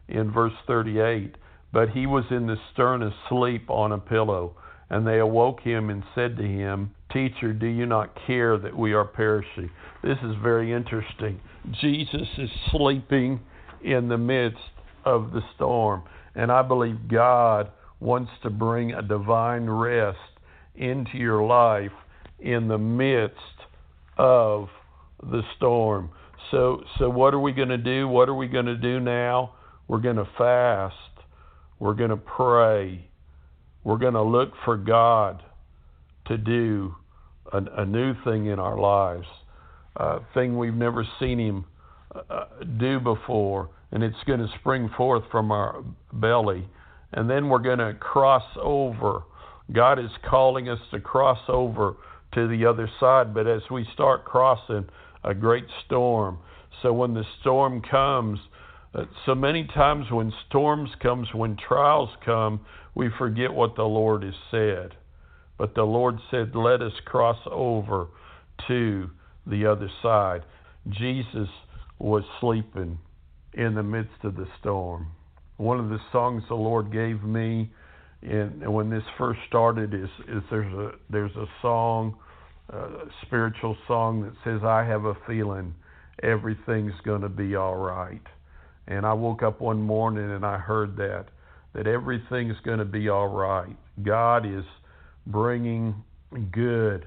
in 0.09 0.31
verse 0.33 0.53
38. 0.67 1.37
But 1.73 1.91
he 1.91 2.07
was 2.07 2.25
in 2.31 2.47
the 2.47 2.57
stern 2.73 3.03
asleep 3.03 3.69
on 3.69 3.93
a 3.93 3.99
pillow. 3.99 4.55
And 4.91 5.07
they 5.07 5.19
awoke 5.19 5.61
him 5.61 5.91
and 5.91 6.03
said 6.15 6.37
to 6.39 6.43
him, 6.43 6.95
Teacher, 7.13 7.53
do 7.53 7.67
you 7.67 7.85
not 7.87 8.17
care 8.27 8.59
that 8.59 8.77
we 8.77 8.93
are 8.95 9.05
perishing? 9.05 9.71
This 10.03 10.19
is 10.23 10.35
very 10.43 10.73
interesting. 10.73 11.41
Jesus 11.81 12.29
is 12.39 12.51
sleeping 12.71 13.41
in 13.83 14.09
the 14.09 14.19
midst 14.19 14.59
of 15.05 15.33
the 15.33 15.43
storm. 15.55 16.03
And 16.35 16.51
I 16.51 16.63
believe 16.63 17.09
God 17.09 17.71
wants 18.01 18.31
to 18.43 18.51
bring 18.51 18.93
a 18.93 19.03
divine 19.03 19.69
rest 19.69 20.19
into 20.77 21.19
your 21.19 21.45
life 21.45 21.93
in 22.39 22.69
the 22.69 22.79
midst 22.79 23.37
of 24.17 24.69
the 25.23 25.43
storm. 25.57 26.11
So 26.51 26.83
so 26.99 27.11
what 27.11 27.35
are 27.35 27.41
we 27.41 27.53
going 27.53 27.69
to 27.69 27.79
do? 27.79 28.07
What 28.09 28.29
are 28.29 28.35
we 28.35 28.47
going 28.47 28.67
to 28.67 28.77
do 28.77 29.01
now? 29.01 29.55
We're 29.89 30.01
going 30.01 30.17
to 30.17 30.29
fast. 30.37 30.95
We're 31.79 31.95
going 31.95 32.11
to 32.11 32.17
pray. 32.17 33.09
We're 33.85 33.99
going 33.99 34.15
to 34.15 34.23
look 34.23 34.53
for 34.65 34.77
God 34.77 35.43
to 36.27 36.37
do 36.37 36.95
a, 37.53 37.63
a 37.79 37.87
new 37.87 38.15
thing 38.25 38.47
in 38.47 38.59
our 38.59 38.79
lives, 38.79 39.27
a 39.97 40.21
thing 40.35 40.59
we've 40.59 40.75
never 40.75 41.07
seen 41.19 41.39
Him 41.39 41.65
uh, 42.15 42.45
do 42.79 43.01
before, 43.01 43.71
and 43.93 44.03
it's 44.03 44.17
going 44.27 44.41
to 44.41 44.49
spring 44.61 44.91
forth 44.97 45.25
from 45.31 45.51
our 45.53 45.85
belly. 46.13 46.69
And 47.13 47.29
then 47.31 47.49
we're 47.49 47.59
going 47.59 47.79
to 47.79 47.95
cross 47.95 48.45
over. 48.61 49.23
God 49.73 49.99
is 49.99 50.11
calling 50.29 50.69
us 50.69 50.81
to 50.91 51.01
cross 51.01 51.39
over 51.49 51.97
to 52.35 52.49
the 52.49 52.67
other 52.67 52.91
side, 53.01 53.33
but 53.33 53.47
as 53.47 53.63
we 53.71 53.87
start 53.95 54.25
crossing, 54.25 54.87
a 55.25 55.35
great 55.35 55.65
storm. 55.87 56.39
So 56.83 56.93
when 56.93 57.15
the 57.15 57.25
storm 57.41 57.83
comes, 57.83 58.39
uh, 58.41 58.58
Uh, 58.95 59.05
so 59.27 59.35
many 59.35 59.65
times 59.75 60.11
when 60.11 60.33
storms 60.49 60.91
comes, 61.03 61.29
when 61.35 61.57
trials 61.57 62.11
come, 62.25 62.61
we 62.95 63.11
forget 63.19 63.53
what 63.53 63.77
the 63.77 63.85
Lord 63.85 64.23
has 64.23 64.35
said. 64.51 64.97
But 65.59 65.75
the 65.75 65.85
Lord 65.85 66.19
said, 66.31 66.55
"Let 66.55 66.81
us 66.81 66.93
cross 67.05 67.39
over 67.51 68.07
to 68.69 69.11
the 69.47 69.67
other 69.67 69.91
side." 70.03 70.45
Jesus 70.89 71.49
was 71.99 72.25
sleeping 72.41 72.99
in 73.55 73.75
the 73.75 73.83
midst 73.83 74.25
of 74.25 74.37
the 74.37 74.47
storm. 74.61 75.09
One 75.57 75.81
of 75.81 75.91
the 75.91 76.01
songs 76.13 76.45
the 76.49 76.55
Lord 76.55 76.93
gave 76.93 77.23
me, 77.25 77.71
and 78.23 78.73
when 78.73 78.89
this 78.89 79.05
first 79.19 79.41
started, 79.49 79.93
is 79.93 80.09
is 80.29 80.43
there's 80.51 80.73
a 80.73 80.93
there's 81.11 81.37
a 81.37 81.47
song, 81.61 82.17
a 82.71 83.11
spiritual 83.23 83.77
song 83.87 84.23
that 84.23 84.35
says, 84.45 84.65
"I 84.65 84.85
have 84.85 85.05
a 85.05 85.15
feeling 85.27 85.75
everything's 86.23 86.99
going 87.01 87.23
to 87.23 87.29
be 87.29 87.57
all 87.57 87.77
right." 87.77 88.23
And 88.89 89.07
I 89.07 89.13
woke 89.13 89.43
up 89.43 89.61
one 89.61 89.81
morning 89.81 90.31
and 90.31 90.45
I 90.45 90.59
heard 90.59 90.97
that 90.97 91.27
that 91.75 91.87
everything's 91.87 92.57
going 92.65 92.79
to 92.79 92.85
be 92.85 93.09
all 93.09 93.29
right. 93.29 93.77
God 94.03 94.47
is 94.47 94.65
bringing 95.27 96.03
good 96.51 97.07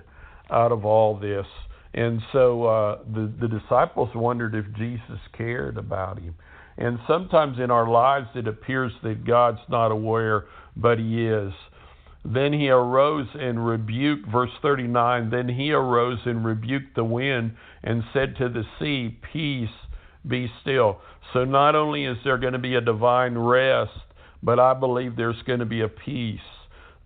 out 0.50 0.72
of 0.72 0.86
all 0.86 1.20
this. 1.20 1.48
And 1.94 2.22
so 2.32 2.66
uh, 2.66 3.00
the 3.14 3.32
the 3.42 3.48
disciples 3.48 4.10
wondered 4.16 4.56
if 4.56 4.66
Jesus 4.78 5.20
cared 5.36 5.78
about 5.78 6.20
him. 6.20 6.36
And 6.78 7.00
sometimes 7.08 7.58
in 7.60 7.70
our 7.70 7.90
lives 7.90 8.28
it 8.36 8.48
appears 8.48 8.94
that 9.04 9.26
God's 9.26 9.60
not 9.68 9.92
aware, 9.92 10.46
but 10.78 11.00
He 11.00 11.28
is. 11.28 11.52
Then 12.24 12.54
he 12.54 12.70
arose 12.70 13.28
and 13.34 13.66
rebuked, 13.66 14.28
verse 14.28 14.52
39, 14.62 15.32
then 15.32 15.50
he 15.50 15.72
arose 15.72 16.20
and 16.26 16.46
rebuked 16.46 16.96
the 16.96 17.04
wind 17.04 17.56
and 17.84 18.04
said 18.14 18.36
to 18.38 18.48
the 18.48 18.64
sea, 18.80 19.18
Peace, 19.34 19.70
be 20.28 20.52
still. 20.62 21.00
So 21.34 21.46
not 21.46 21.76
only 21.76 22.06
is 22.06 22.18
there 22.24 22.38
going 22.38 22.54
to 22.54 22.60
be 22.60 22.76
a 22.76 22.82
divine 22.82 23.38
rest, 23.38 23.92
but 24.44 24.60
I 24.60 24.74
believe 24.74 25.16
there's 25.16 25.42
going 25.46 25.60
to 25.60 25.66
be 25.66 25.82
a 25.82 25.88
peace. 25.88 26.40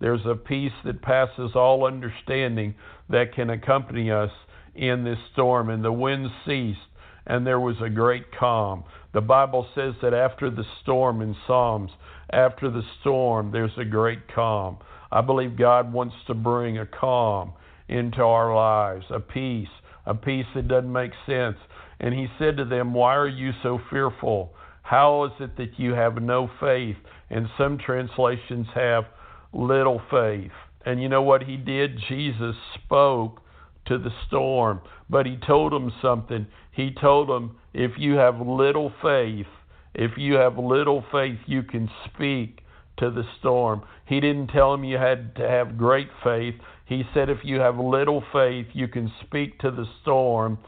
There's 0.00 0.24
a 0.26 0.34
peace 0.34 0.72
that 0.84 1.02
passes 1.02 1.52
all 1.54 1.86
understanding 1.86 2.74
that 3.08 3.34
can 3.34 3.50
accompany 3.50 4.10
us 4.10 4.30
in 4.74 5.04
this 5.04 5.18
storm. 5.32 5.70
And 5.70 5.84
the 5.84 5.92
wind 5.92 6.28
ceased, 6.46 6.78
and 7.26 7.46
there 7.46 7.60
was 7.60 7.76
a 7.82 7.88
great 7.88 8.24
calm. 8.38 8.84
The 9.14 9.20
Bible 9.20 9.66
says 9.74 9.94
that 10.02 10.12
after 10.12 10.50
the 10.50 10.64
storm 10.82 11.22
in 11.22 11.34
Psalms, 11.46 11.90
after 12.30 12.70
the 12.70 12.82
storm, 13.00 13.52
there's 13.52 13.76
a 13.78 13.84
great 13.84 14.32
calm. 14.34 14.78
I 15.10 15.20
believe 15.20 15.56
God 15.56 15.92
wants 15.92 16.16
to 16.26 16.34
bring 16.34 16.78
a 16.78 16.86
calm 16.86 17.52
into 17.88 18.20
our 18.20 18.54
lives, 18.54 19.04
a 19.10 19.20
peace, 19.20 19.68
a 20.04 20.14
peace 20.14 20.46
that 20.54 20.68
doesn't 20.68 20.92
make 20.92 21.12
sense. 21.26 21.56
And 22.00 22.14
he 22.14 22.26
said 22.38 22.56
to 22.58 22.64
them, 22.64 22.94
Why 22.94 23.14
are 23.14 23.28
you 23.28 23.52
so 23.62 23.80
fearful? 23.90 24.52
How 24.82 25.24
is 25.24 25.32
it 25.40 25.56
that 25.56 25.78
you 25.78 25.94
have 25.94 26.22
no 26.22 26.50
faith? 26.60 26.96
And 27.30 27.48
some 27.58 27.78
translations 27.78 28.66
have 28.74 29.04
little 29.52 30.00
faith. 30.10 30.52
And 30.84 31.02
you 31.02 31.08
know 31.08 31.22
what 31.22 31.42
he 31.42 31.56
did? 31.56 31.98
Jesus 32.08 32.54
spoke 32.74 33.40
to 33.86 33.98
the 33.98 34.10
storm, 34.26 34.80
but 35.08 35.26
he 35.26 35.36
told 35.36 35.72
them 35.72 35.92
something. 36.02 36.46
He 36.72 36.92
told 37.00 37.28
them, 37.28 37.56
if 37.72 37.92
you 37.96 38.14
have 38.14 38.40
little 38.40 38.92
faith, 39.02 39.46
if 39.94 40.12
you 40.16 40.34
have 40.34 40.58
little 40.58 41.04
faith, 41.10 41.38
you 41.46 41.62
can 41.62 41.90
speak 42.04 42.60
to 42.98 43.10
the 43.10 43.24
storm. 43.38 43.82
He 44.06 44.20
didn't 44.20 44.48
tell 44.48 44.72
them 44.72 44.84
you 44.84 44.98
had 44.98 45.34
to 45.36 45.48
have 45.48 45.78
great 45.78 46.08
faith. 46.22 46.54
He 46.84 47.02
said, 47.12 47.28
if 47.28 47.38
you 47.42 47.60
have 47.60 47.78
little 47.78 48.22
faith, 48.32 48.66
you 48.72 48.88
can 48.88 49.10
speak 49.26 49.58
to 49.60 49.70
the 49.70 49.86
storm. 50.02 50.58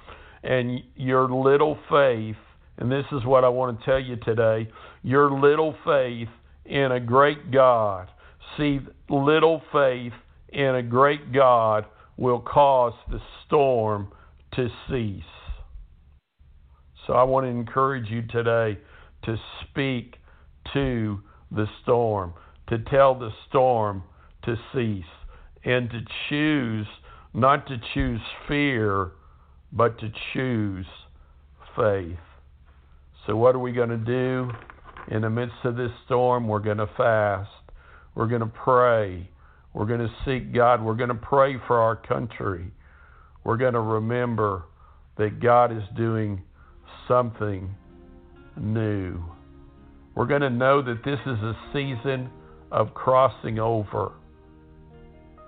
And 0.43 0.81
your 0.97 1.29
little 1.31 1.79
faith, 1.91 2.37
and 2.79 2.91
this 2.91 3.05
is 3.13 3.25
what 3.25 3.45
I 3.45 3.49
want 3.49 3.79
to 3.79 3.85
tell 3.85 4.01
you 4.01 4.17
today 4.17 4.69
your 5.03 5.31
little 5.31 5.75
faith 5.85 6.29
in 6.65 6.93
a 6.93 7.01
great 7.01 7.51
God. 7.51 8.09
See, 8.57 8.81
little 9.09 9.63
faith 9.73 10.13
in 10.51 10.75
a 10.77 10.83
great 10.83 11.33
God 11.33 11.87
will 12.17 12.41
cause 12.41 12.95
the 13.11 13.21
storm 13.47 14.09
to 14.55 14.69
cease. 14.89 15.23
So 17.07 17.15
I 17.15 17.23
want 17.23 17.45
to 17.45 17.51
encourage 17.51 18.11
you 18.11 18.23
today 18.23 18.79
to 19.25 19.37
speak 19.63 20.17
to 20.75 21.21
the 21.51 21.67
storm, 21.83 22.35
to 22.69 22.79
tell 22.79 23.19
the 23.19 23.31
storm 23.49 24.03
to 24.45 24.57
cease, 24.75 25.05
and 25.65 25.91
to 25.91 26.01
choose 26.29 26.87
not 27.35 27.67
to 27.69 27.77
choose 27.95 28.21
fear, 28.47 29.13
but 29.73 29.99
to 30.01 30.11
choose 30.33 30.87
faith. 31.77 32.19
So, 33.27 33.37
what 33.37 33.55
are 33.55 33.59
we 33.59 33.73
going 33.73 33.91
to 33.91 33.97
do 33.97 34.51
in 35.11 35.23
the 35.23 35.31
midst 35.31 35.57
of 35.65 35.77
this 35.77 35.91
storm? 36.07 36.49
We're 36.49 36.61
going 36.61 36.79
to 36.79 36.89
fast. 36.97 37.51
We're 38.15 38.27
going 38.27 38.41
to 38.41 38.47
pray. 38.47 39.29
We're 39.75 39.87
going 39.87 40.01
to 40.01 40.11
seek 40.25 40.55
God. 40.55 40.83
We're 40.83 40.95
going 40.95 41.11
to 41.11 41.15
pray 41.15 41.57
for 41.67 41.79
our 41.79 41.97
country. 41.97 42.73
We're 43.45 43.59
going 43.59 43.75
to 43.75 43.81
remember 43.81 44.65
that 45.19 45.41
God 45.41 45.77
is 45.77 45.83
doing 45.97 46.43
something 47.07 47.75
new. 48.57 49.23
We're 50.15 50.27
going 50.27 50.41
to 50.41 50.51
know 50.51 50.83
that 50.83 51.05
this 51.05 51.21
is 51.27 51.39
a 51.39 51.57
season 51.73 52.31
of 52.73 52.95
crossing 52.95 53.59
over. 53.59 54.13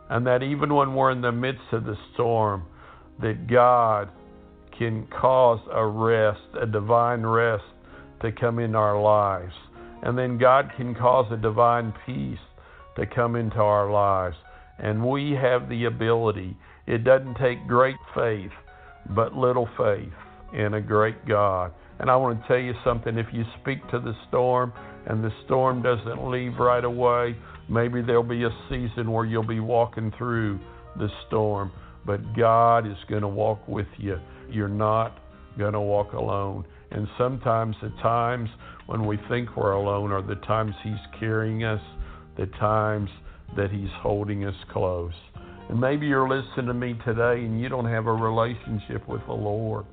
And 0.09 0.27
that 0.27 0.43
even 0.43 0.75
when 0.75 0.95
we're 0.95 1.11
in 1.13 1.21
the 1.21 1.33
midst 1.33 1.73
of 1.73 1.85
the 1.85 1.97
storm, 2.15 2.65
that 3.23 3.47
God 3.49 4.09
can 4.79 5.07
cause 5.09 5.61
a 5.73 5.87
rest, 5.87 6.41
a 6.61 6.67
divine 6.67 7.23
rest 7.23 7.65
to 8.23 8.33
come 8.33 8.59
in 8.59 8.75
our 8.75 9.01
lives. 9.01 9.53
And 10.03 10.17
then 10.17 10.39
God 10.39 10.71
can 10.77 10.95
cause 10.95 11.31
a 11.31 11.37
divine 11.37 11.93
peace 12.07 12.39
to 12.97 13.07
come 13.07 13.37
into 13.37 13.59
our 13.59 13.91
lives. 13.91 14.37
And 14.79 15.07
we 15.07 15.33
have 15.33 15.69
the 15.69 15.85
ability. 15.85 16.57
It 16.87 17.05
doesn't 17.05 17.35
take 17.35 17.67
great 17.67 17.97
faith, 18.15 18.51
but 19.15 19.35
little 19.35 19.69
faith 19.77 20.13
in 20.55 20.75
a 20.75 20.81
great 20.81 21.27
God. 21.27 21.73
And 21.99 22.11
I 22.11 22.17
want 22.17 22.41
to 22.41 22.49
tell 22.49 22.59
you 22.59 22.73
something 22.83 23.19
if 23.19 23.27
you 23.33 23.45
speak 23.61 23.87
to 23.91 24.01
the 24.01 24.15
storm 24.29 24.73
and 25.07 25.23
the 25.23 25.31
storm 25.45 25.83
doesn't 25.83 26.31
leave 26.31 26.59
right 26.59 26.85
away, 26.85 27.37
maybe 27.69 28.01
there'll 28.01 28.23
be 28.23 28.45
a 28.45 28.57
season 28.71 29.13
where 29.13 29.27
you'll 29.27 29.47
be 29.47 29.61
walking 29.61 30.13
through 30.17 30.59
the 30.97 31.09
storm. 31.27 31.71
But 32.07 32.37
God 32.37 32.87
is 32.87 32.97
going 33.09 33.23
to 33.23 33.29
walk 33.29 33.67
with 33.69 33.87
you. 33.99 34.19
You're 34.51 34.69
not 34.69 35.19
going 35.59 35.75
to 35.75 35.81
walk 35.81 36.13
alone. 36.13 36.65
And 36.91 37.07
sometimes 37.19 37.77
the 37.83 37.91
times 38.03 38.49
when 38.87 39.07
we 39.07 39.19
think 39.29 39.57
we're 39.57 39.73
alone 39.73 40.11
are 40.11 40.23
the 40.23 40.41
times 40.47 40.75
He's 40.83 40.95
carrying 41.19 41.65
us, 41.65 41.83
the 42.37 42.47
times 42.59 43.11
that 43.57 43.71
He's 43.71 43.91
holding 44.01 44.45
us 44.45 44.55
close. 44.73 45.13
And 45.69 45.81
maybe 45.81 46.07
you're 46.07 46.29
listening 46.29 46.67
to 46.67 46.75
me 46.75 46.99
today 47.05 47.45
and 47.45 47.61
you 47.61 47.69
don't 47.69 47.87
have 47.87 48.07
a 48.07 48.13
relationship 48.13 49.09
with 49.09 49.25
the 49.27 49.33
Lord 49.33 49.85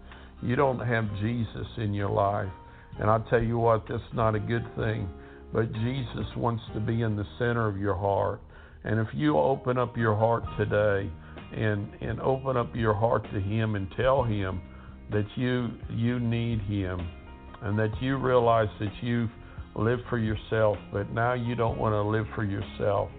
you 0.41 0.55
don't 0.55 0.79
have 0.79 1.05
Jesus 1.19 1.67
in 1.77 1.93
your 1.93 2.09
life. 2.09 2.51
And 2.99 3.09
I 3.09 3.19
tell 3.29 3.41
you 3.41 3.57
what, 3.57 3.85
that's 3.89 4.01
not 4.13 4.35
a 4.35 4.39
good 4.39 4.65
thing. 4.75 5.09
But 5.53 5.71
Jesus 5.73 6.27
wants 6.35 6.63
to 6.73 6.79
be 6.79 7.01
in 7.01 7.15
the 7.15 7.25
center 7.39 7.67
of 7.67 7.77
your 7.77 7.95
heart. 7.95 8.41
And 8.83 8.99
if 8.99 9.07
you 9.13 9.37
open 9.37 9.77
up 9.77 9.97
your 9.97 10.15
heart 10.15 10.43
today 10.57 11.09
and 11.53 11.87
and 12.01 12.19
open 12.21 12.57
up 12.57 12.75
your 12.75 12.93
heart 12.93 13.23
to 13.31 13.39
him 13.39 13.75
and 13.75 13.87
tell 13.95 14.23
him 14.23 14.61
that 15.11 15.25
you 15.35 15.69
you 15.89 16.19
need 16.19 16.59
him 16.61 17.07
and 17.61 17.77
that 17.79 17.91
you 18.01 18.17
realize 18.17 18.67
that 18.79 18.91
you've 19.01 19.29
lived 19.75 20.03
for 20.09 20.17
yourself, 20.17 20.77
but 20.91 21.11
now 21.11 21.33
you 21.33 21.55
don't 21.55 21.77
want 21.77 21.93
to 21.93 22.01
live 22.01 22.25
for 22.35 22.43
yourself. 22.43 23.09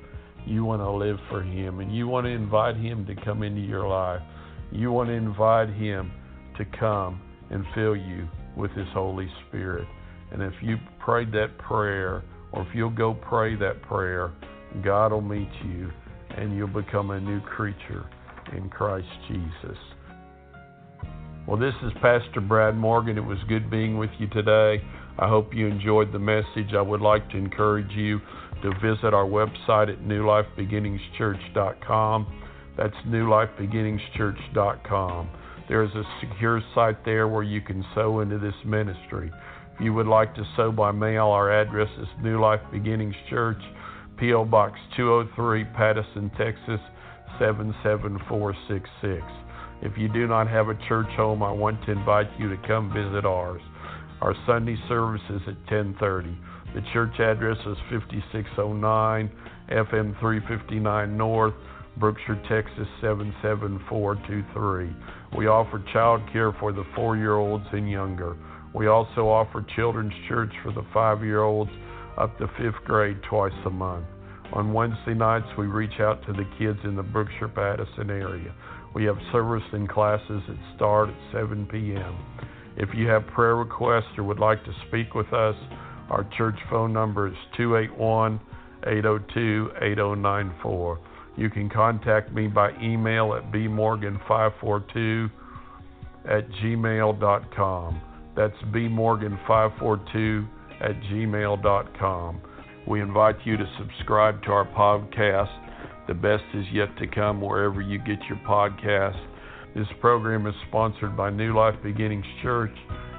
You 0.47 0.65
want 0.65 0.81
to 0.81 0.91
live 0.91 1.19
for 1.29 1.43
him 1.43 1.81
and 1.81 1.95
you 1.95 2.09
want 2.09 2.27
to 2.27 2.31
invite 2.31 2.77
him 2.77 3.07
to 3.07 3.15
come 3.25 3.43
into 3.43 3.61
your 3.61 3.87
life. 3.89 4.23
You 4.71 4.93
want 4.93 5.09
to 5.09 5.15
invite 5.15 5.71
him 5.71 6.13
to 6.57 6.65
come 6.79 7.21
and 7.51 7.65
fill 7.75 7.97
you 7.97 8.29
with 8.57 8.71
his 8.73 8.87
Holy 8.93 9.29
Spirit. 9.47 9.87
And 10.33 10.43
if 10.43 10.53
you 10.63 10.77
prayed 10.99 11.33
that 11.33 11.57
prayer, 11.59 12.23
or 12.53 12.63
if 12.63 12.69
you'll 12.75 12.91
go 12.91 13.15
pray 13.15 13.57
that 13.57 13.83
prayer, 13.83 14.33
God 14.83 15.13
will 15.13 15.21
meet 15.21 15.49
you 15.65 15.91
and 16.37 16.57
you'll 16.57 16.69
become 16.69 17.11
a 17.11 17.21
new 17.21 17.41
creature 17.41 18.07
in 18.57 18.69
Christ 18.69 19.07
Jesus. 19.29 19.79
Well, 21.47 21.57
this 21.57 21.75
is 21.83 21.93
Pastor 22.03 22.41
Brad 22.41 22.77
Morgan. 22.77 23.17
It 23.17 23.25
was 23.25 23.39
good 23.49 23.71
being 23.71 23.97
with 23.97 24.11
you 24.19 24.27
today. 24.29 24.83
I 25.19 25.29
hope 25.29 25.55
you 25.55 25.67
enjoyed 25.67 26.13
the 26.13 26.19
message. 26.19 26.75
I 26.77 26.83
would 26.83 27.01
like 27.01 27.31
to 27.31 27.39
encourage 27.39 27.91
you 27.93 28.21
to 28.63 28.71
visit 28.83 29.15
our 29.15 29.25
website 29.25 29.91
at 29.91 30.01
newlifebeginningschurch.com. 30.01 32.43
That's 32.77 32.95
newlifebeginningschurch.com. 33.07 35.31
There's 35.69 35.95
a 35.95 36.03
secure 36.21 36.63
site 36.75 37.03
there 37.05 37.29
where 37.29 37.43
you 37.43 37.61
can 37.61 37.85
sow 37.95 38.21
into 38.21 38.39
this 38.39 38.55
ministry. 38.65 39.31
If 39.75 39.81
you 39.81 39.93
would 39.95 40.07
like 40.07 40.35
to 40.35 40.45
sow 40.57 40.71
by 40.71 40.93
mail, 40.93 41.29
our 41.29 41.51
address 41.51 41.89
is 42.01 42.09
New 42.23 42.41
Life 42.41 42.61
Beginnings 42.71 43.17
Church, 43.31 43.61
P.O. 44.19 44.45
Box 44.45 44.79
203, 44.97 45.65
Pattison, 45.77 46.31
Texas 46.37 46.81
77466. 47.39 49.23
If 49.81 49.97
you 49.97 50.09
do 50.09 50.27
not 50.27 50.49
have 50.49 50.69
a 50.69 50.75
church 50.89 51.09
home, 51.17 51.43
I 51.43 51.53
want 51.53 51.85
to 51.87 51.93
invite 51.93 52.29
you 52.39 52.49
to 52.49 52.57
come 52.67 52.93
visit 52.93 53.25
ours. 53.25 53.63
Our 54.21 54.35
Sunday 54.47 54.77
service 54.89 55.23
is 55.31 55.43
at 55.47 55.67
10:30. 55.67 56.37
The 56.75 56.83
church 56.93 57.21
address 57.21 57.59
is 57.67 57.79
5609 57.89 59.31
FM 59.71 60.15
359 60.19 61.17
North, 61.17 61.55
Brookshire, 61.97 62.41
Texas 62.49 62.89
77423. 63.01 64.91
We 65.37 65.47
offer 65.47 65.79
child 65.93 66.23
care 66.33 66.53
for 66.53 66.73
the 66.73 66.85
4-year-olds 66.97 67.67
and 67.73 67.89
younger. 67.89 68.37
We 68.75 68.89
also 68.89 69.29
offer 69.29 69.63
children's 69.77 70.15
church 70.29 70.53
for 70.63 70.73
the 70.73 70.83
5-year-olds 70.95 71.71
up 72.19 72.37
to 72.39 72.49
5th 72.49 72.85
grade 72.85 73.23
twice 73.23 73.53
a 73.65 73.71
month. 73.71 74.07
On 74.53 74.73
Wednesday 74.73 75.15
nights, 75.15 75.47
we 75.59 75.67
reach 75.67 76.01
out 76.01 76.25
to 76.27 76.33
the 76.33 76.47
kids 76.59 76.79
in 76.85 76.97
the 76.97 77.03
Brookshire 77.03 77.49
Pattison 77.49 78.11
area. 78.11 78.55
We 78.95 79.05
have 79.05 79.19
service 79.31 79.63
and 79.73 79.89
classes 79.89 80.43
that 80.49 80.59
start 80.75 81.11
at 81.11 81.33
7 81.33 81.67
p.m. 81.67 82.17
If 82.77 82.89
you 82.95 83.09
have 83.09 83.27
prayer 83.27 83.57
requests 83.57 84.17
or 84.17 84.25
would 84.25 84.39
like 84.39 84.65
to 84.65 84.73
speak 84.89 85.15
with 85.15 85.33
us, 85.33 85.55
our 86.11 86.27
church 86.39 86.57
phone 86.71 86.93
number 86.93 87.29
is 87.29 87.35
281 87.57 88.41
802 88.87 89.71
8094. 89.83 90.99
You 91.37 91.51
can 91.51 91.69
contact 91.69 92.33
me 92.33 92.47
by 92.49 92.71
email 92.83 93.35
at 93.35 93.53
bmorgan542 93.53 95.31
at 96.25 96.49
gmail.com. 96.51 98.01
That's 98.35 98.57
bmorgan542 98.73 100.49
at 100.81 101.01
gmail.com. 101.03 102.41
We 102.89 103.03
invite 103.03 103.37
you 103.45 103.59
to 103.59 103.67
subscribe 103.79 104.43
to 104.45 104.51
our 104.51 104.65
podcast. 104.65 106.07
The 106.07 106.15
best 106.15 106.45
is 106.55 106.65
yet 106.73 106.89
to 106.99 107.07
come 107.07 107.43
wherever 107.43 107.83
you 107.83 107.99
get 107.99 108.19
your 108.31 108.39
podcast. 108.49 109.23
This 109.77 109.87
program 110.01 110.47
is 110.47 110.55
sponsored 110.69 111.15
by 111.15 111.29
New 111.29 111.55
Life 111.55 111.75
Beginnings 111.83 112.25
Church. 112.43 112.75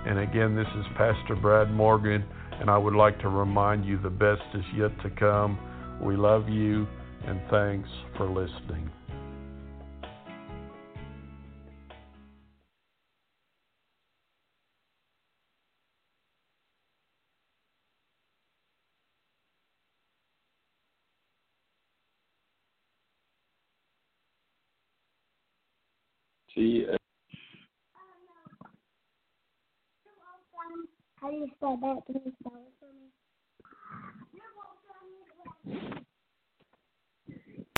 And 0.07 0.17
again, 0.17 0.55
this 0.55 0.65
is 0.75 0.85
Pastor 0.98 1.35
Brad 1.39 1.72
Morgan, 1.72 2.25
and 2.59 2.67
I 2.67 2.79
would 2.79 2.96
like 2.96 3.20
to 3.20 3.29
remind 3.29 3.85
you 3.85 4.00
the 4.01 4.09
best 4.09 4.41
is 4.55 4.65
yet 4.75 4.89
to 5.03 5.11
come. 5.11 5.59
We 6.01 6.15
love 6.15 6.50
you, 6.50 6.87
and 7.27 7.39
thanks 7.51 7.89
for 8.17 8.27
listening. 8.27 8.89